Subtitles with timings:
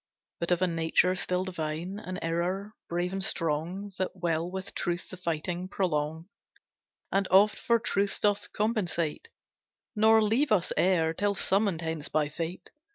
[0.39, 5.11] But of a nature, still divine, An error brave and strong, That will with truth
[5.11, 6.27] the fight prolong,
[7.11, 9.27] And oft for truth doth compensate;
[9.95, 12.71] Nor leave us e'er, till summoned hence by Fate.